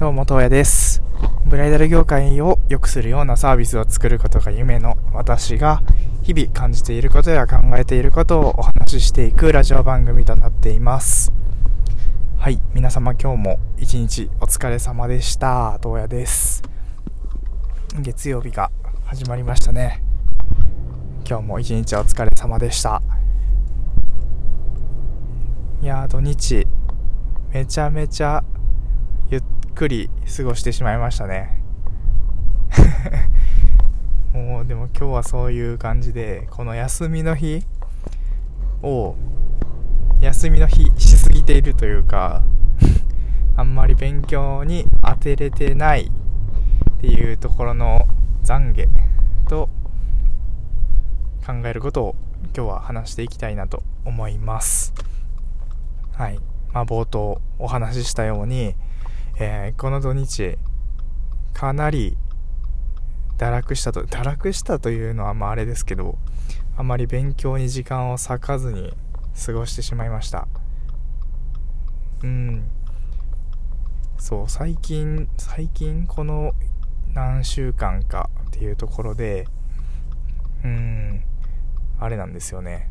[0.00, 1.02] どうも、東也です。
[1.44, 5.82] ブライダル業界を良くするようなサービスを作ることが夢の私が、
[6.22, 11.34] 日々感じていることや考えていることをお話ししていくラジオ番組となっています。
[12.38, 15.78] はい、皆様今日も一日お疲れ様でした。
[15.82, 16.62] 東也です。
[18.00, 18.70] 月曜日が
[19.04, 20.02] 始まりましたね。
[21.28, 23.02] 今日も一日お疲れ様でした。
[25.82, 26.66] いや、土日、
[27.52, 28.42] めちゃめちゃ
[29.74, 31.62] くり過ごしてしまいましたね。
[34.32, 37.64] もうでも今日はそういう感じでこの休みの日
[38.82, 39.16] を
[40.20, 42.42] 休みの日しすぎているというか
[43.56, 48.06] あんまり勉強に当てれてないっていうところの
[48.44, 48.88] 懺悔
[49.48, 49.68] と
[51.46, 52.16] 考えることを
[52.54, 54.92] 今日は話していきたいなと思います。
[56.12, 56.38] はい。
[56.72, 58.74] まあ冒頭お話ししたように
[59.40, 60.58] えーこの土日
[61.54, 62.16] かなり
[63.38, 66.18] 堕落したと堕落したというのはまああれですけど
[66.76, 68.92] あまり勉強に時間を割かずに
[69.46, 70.46] 過ごしてしまいました。
[72.22, 72.64] うん。
[74.18, 76.52] そう最近最近この
[77.14, 79.46] 何週間かっていうところで
[80.62, 81.22] うん
[81.98, 82.90] あれなんですよね。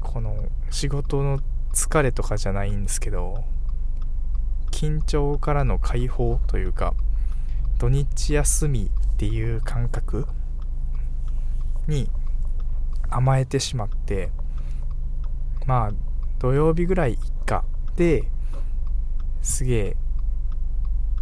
[0.00, 1.38] この仕事の
[1.72, 3.44] 疲れとかじゃないんですけど
[4.78, 6.94] 緊張からの解放というか
[7.80, 10.28] 土日休みっていう感覚
[11.88, 12.08] に
[13.10, 14.30] 甘えてしまって
[15.66, 15.92] まあ
[16.38, 17.64] 土曜日ぐらいいっか
[17.96, 18.28] で
[19.42, 19.96] すげえ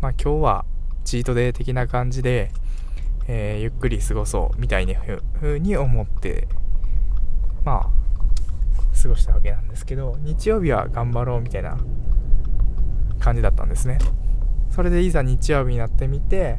[0.00, 0.64] まあ今日は
[1.04, 2.50] チートデー的な感じで、
[3.28, 6.48] えーゆっくり過ごそうみたいなふうに思って
[7.66, 11.76] まあ過ごしたわけなんですけど日曜日は頑張ろうみたいな
[13.22, 13.98] 感じだったんですね。
[14.70, 16.58] それでいざ日曜日になってみて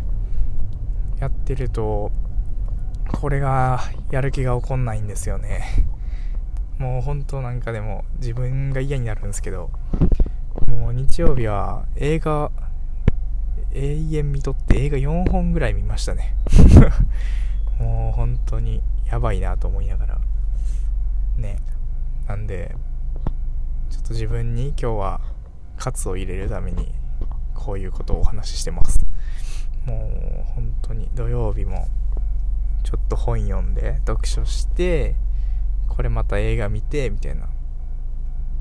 [1.19, 2.11] やってると
[3.11, 5.63] これがやる気が起こんないんですよね。
[6.77, 9.69] もう本当なんかでも自分が嫌になるんですけど
[10.67, 12.51] もう日曜日は映画
[13.73, 16.35] 永遠見とって映画4本ぐらい見ましたね。
[17.79, 20.21] もう本当にやばいなと思いながら。
[21.37, 21.57] ね。
[22.27, 22.75] なんで
[23.89, 25.32] ちょっと自分に今日は
[25.83, 26.93] 喝を入れるために
[27.53, 29.05] こういうことをお話ししてます。
[29.85, 30.09] も
[30.49, 31.87] う本当に土曜日も
[32.83, 35.15] ちょっと本読んで読書して
[35.89, 37.49] これまた映画見てみたいな。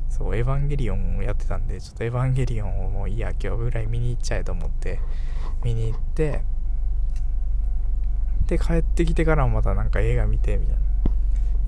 [0.08, 5.00] そうエヴァンゲリオンをやってたんでちょっとエヴァンゲリオンをもういいや今日ぐらい見に行っちゃえと思って
[5.64, 6.42] 見に行って
[8.46, 10.82] で帰ってきてからもまたなんか映画見てみたいな。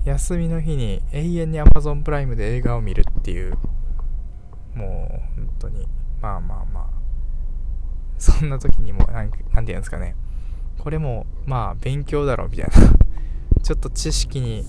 [0.05, 3.57] 休みの日に永遠に Amazon プライムで映画を見るっていう
[4.75, 5.87] もう本当に
[6.21, 7.05] まあまあまあ。
[8.17, 10.15] そんな時にもなんかなんて言うんですかね。
[10.79, 12.71] これもまあ勉強だろうみたいな。
[13.63, 14.63] ちょっと知識に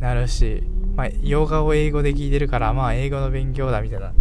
[0.00, 0.64] なるし
[0.96, 4.12] まあ洋画を英語で聞いてるからまあ英語の勉強だみたいな。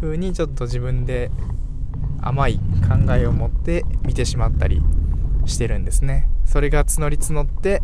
[0.00, 1.30] 風にちょっと自分で
[2.20, 4.82] 甘い考えを持って見てしまったり
[5.46, 6.28] してるんですね。
[6.44, 7.82] それが募り募って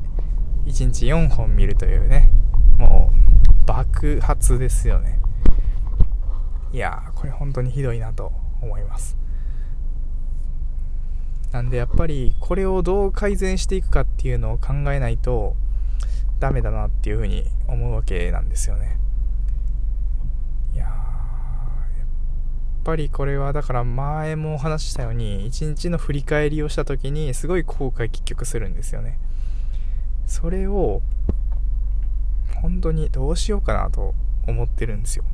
[0.67, 2.33] 1日4本見るというね。
[2.77, 5.19] もう爆発ですよね。
[6.73, 9.17] いやーこれ本当にひどいなと思います。
[11.53, 15.56] なんでやっぱりこれをどう改善していくかっていうのを考えないと
[16.41, 18.99] ダメだなっていうふうに思うわけなんですよね。
[20.75, 20.95] いやーやっ
[22.85, 29.19] ぱりこれはだから前もお話ししたように一日の振り返りをした時にすごい後悔結局するんですよね。
[30.27, 31.00] それを
[32.61, 34.15] 本当にどうしようかなと
[34.47, 35.25] 思ってるんですよ。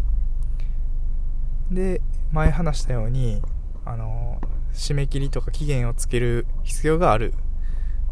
[1.71, 2.01] で
[2.33, 3.43] 前話したように
[3.85, 4.41] あの
[4.73, 7.35] 締め切りとか期限をつける必要がある。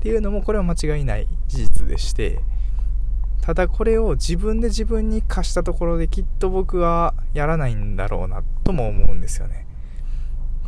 [0.01, 2.41] っていうのもこれは間違いない事実でして
[3.41, 9.65] ただこれを自分で自分に課したところできっと僕はやらないんだろうなとも思うんですよね。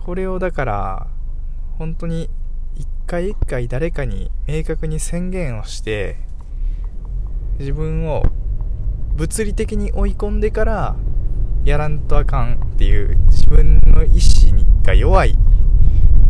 [0.05, 1.07] これをだから
[1.79, 2.31] 本当に
[2.77, 6.17] 一回一回誰かに明確に宣言をして
[7.59, 8.23] 自分を
[9.17, 10.97] 物理的に追い込んでから
[11.65, 14.53] やらんとあかんっていう自分の意志
[14.83, 15.35] が弱い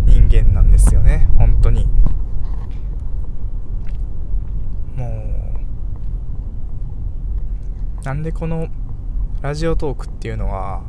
[0.07, 1.29] 人間なんですよね。
[1.37, 1.87] 本当に。
[4.97, 5.09] も
[8.01, 8.69] うなんでこの
[9.43, 10.83] ラジオトークっていうのは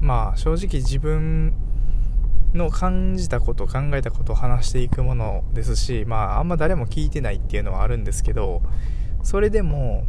[0.00, 1.54] まあ正直自分
[2.52, 8.62] の感じたこと考えたことを話していくものですしまああんま誰も聞いてないっていうのはあるんですけど
[9.22, 10.04] それでも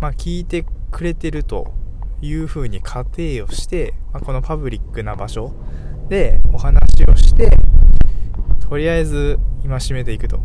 [0.00, 1.72] まあ聞いてくれてると
[2.22, 5.52] いうふうに仮定をして、まあ、このパブリックな場所
[6.08, 7.50] でお話をして
[8.68, 10.40] とりあえず今締めていくと。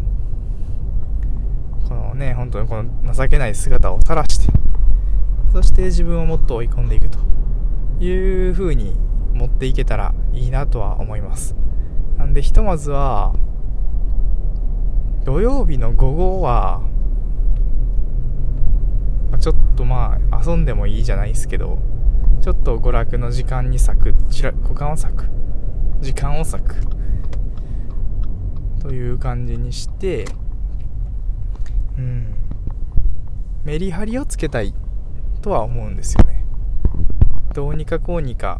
[1.87, 4.51] このね本当にこの情けない姿を晒して
[5.53, 7.27] そして自分をもっと追い込んでいくと。
[7.99, 8.95] いう風に
[9.33, 11.55] 持っていけたらいいなとは思います。
[12.17, 13.33] なんでひとまずは
[15.23, 16.81] 土曜日の午後は
[19.47, 21.79] ちょっとまあ遊んでもいいじゃないですけど
[22.41, 25.29] ちょっと娯楽の時間に咲く股間を咲く。
[26.01, 26.75] 時間を咲く。
[28.81, 30.25] という感じにして
[31.97, 32.35] うん。
[33.63, 34.73] メリハリをつけたい
[35.41, 36.45] とは思うんですよね。
[37.53, 38.59] どうにかこうにか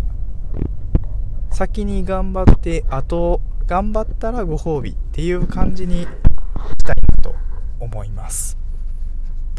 [1.52, 6.08] 先に頑張ってあと頑張ったらご褒美っていう感じにし
[6.86, 7.36] たいなと
[7.82, 8.67] 思います。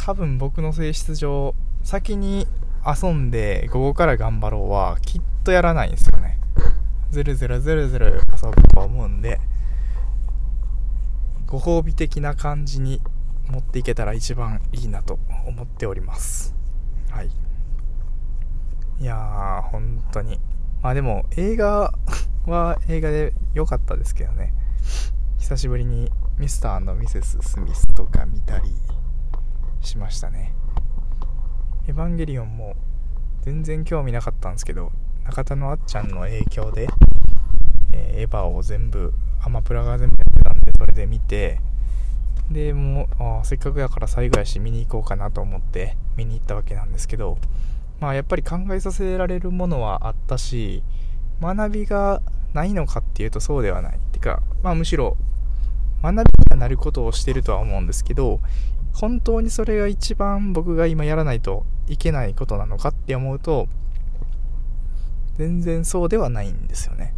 [0.08, 2.46] 多分僕の性質上先に
[2.82, 6.40] 遊んで午後から頑張ろうはきっとやらないんですよね。
[7.10, 9.38] ずるずるずるずる遊ぶと思うんで、
[11.46, 13.02] ご褒美的な感じに
[13.50, 16.54] 持っていけたら一番いいなと思っております。
[17.10, 17.28] はい。
[19.00, 20.40] いやー、本当に。
[20.80, 21.92] まあでも映画
[22.46, 24.54] は映画で良かったですけどね。
[25.36, 28.74] 久しぶりにミスターミセス・スミスとか見たり
[29.80, 30.54] しましたね。
[31.86, 32.76] エヴァンゲリオンも
[33.42, 34.92] 全然興味なかったんですけど、
[35.24, 36.88] 中田のあっちゃんの影響で、
[37.92, 41.60] えー、エヴァを全部、アマプラが全部やってたんで、それで見て、
[42.50, 43.08] で、も
[43.42, 47.38] う、せっかくやから最後やし見に行こうかなと思って見に行ったわけなんですけど、
[48.00, 50.82] まあやっぱり考えさせられるものはあったし、
[51.40, 52.22] 学びが
[52.54, 53.98] ないのかっていうとそうではない。
[54.12, 55.16] てか、まあむしろ、
[56.02, 58.40] 学びにはなることをしてるとは思うんですけど、
[59.00, 63.68] 本当にそれが一番僕が今やらないといけないことなのかって思うと、
[65.36, 67.14] 全然そうではないんですよね。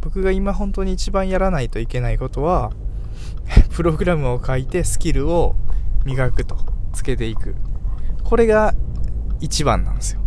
[0.00, 2.70] 僕が今本当に一番やらないといけないことは、
[3.74, 5.56] プログラムを書いてスキルを
[6.04, 6.56] 磨くと、
[6.92, 7.56] つけていく。
[8.22, 8.72] これが
[9.40, 10.20] 一番なんですよ。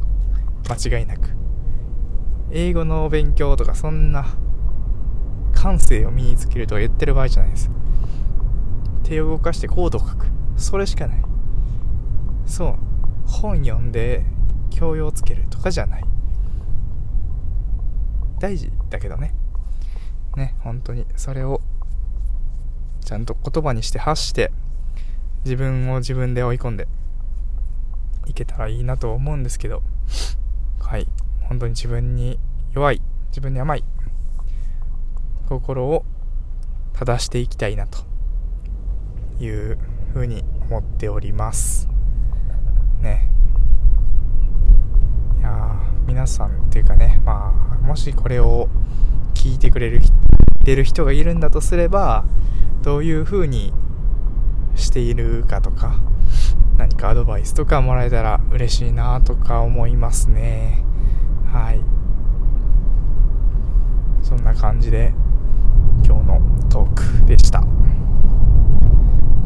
[0.69, 1.29] 間違いなく。
[2.51, 4.25] 英語の勉強とかそんな
[5.53, 7.71] 感性を身につけるとか言ってる場合じゃないです。
[9.03, 10.30] 手を動かしてコードを書く。
[10.61, 11.21] それしかない。
[12.45, 12.75] そう。
[13.27, 14.23] 本読んで
[14.69, 16.03] 教養つけるとかじゃない。
[18.39, 19.33] 大事だけどね。
[20.35, 21.05] ね本当に。
[21.15, 21.61] それを
[23.03, 24.51] ちゃんと言葉にして発して
[25.43, 26.87] 自分を自分で追い込んで
[28.27, 29.81] いけたらいいなと思うんですけど。
[30.79, 31.07] はい。
[31.41, 32.39] 本当に自分に
[32.73, 33.83] 弱い自分に甘い
[35.49, 36.05] 心を
[36.93, 37.99] 正していきたいなと
[39.39, 39.77] いう
[40.11, 41.89] ふうに思っております。
[43.01, 43.29] ね。
[45.39, 48.69] いや皆さんっていうかねまあもしこれを
[49.33, 50.01] 聞いてくれる
[50.63, 52.25] てる人がいるんだとすれば
[52.83, 53.73] どういう風に
[54.75, 55.95] しているかとか
[56.77, 60.83] 何かアドバイスとかもらえたら嬉しいなとか思いますね。
[61.51, 61.81] はい。
[64.23, 65.13] そんな感じで
[66.05, 67.63] 今日のトークでした。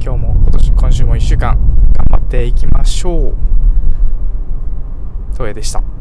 [0.05, 3.35] 今日も今年今週も1週間頑張っていきましょう。
[5.35, 5.94] トエでした。